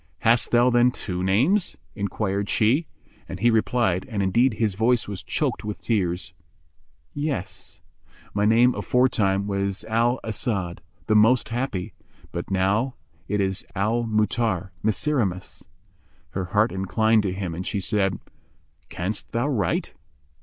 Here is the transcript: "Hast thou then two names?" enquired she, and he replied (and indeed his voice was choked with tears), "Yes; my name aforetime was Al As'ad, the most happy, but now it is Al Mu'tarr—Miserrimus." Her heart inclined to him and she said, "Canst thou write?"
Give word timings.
"Hast 0.21 0.49
thou 0.49 0.71
then 0.71 0.89
two 0.89 1.21
names?" 1.21 1.77
enquired 1.95 2.49
she, 2.49 2.87
and 3.29 3.39
he 3.39 3.51
replied 3.51 4.03
(and 4.09 4.23
indeed 4.23 4.55
his 4.55 4.73
voice 4.73 5.07
was 5.07 5.21
choked 5.21 5.63
with 5.63 5.79
tears), 5.79 6.33
"Yes; 7.13 7.81
my 8.33 8.43
name 8.43 8.73
aforetime 8.73 9.45
was 9.45 9.83
Al 9.83 10.19
As'ad, 10.23 10.79
the 11.05 11.13
most 11.15 11.49
happy, 11.49 11.93
but 12.31 12.49
now 12.49 12.95
it 13.27 13.39
is 13.39 13.63
Al 13.75 14.01
Mu'tarr—Miserrimus." 14.05 15.67
Her 16.31 16.45
heart 16.45 16.71
inclined 16.71 17.21
to 17.21 17.31
him 17.31 17.53
and 17.53 17.67
she 17.67 17.79
said, 17.79 18.17
"Canst 18.89 19.31
thou 19.33 19.47
write?" 19.47 19.91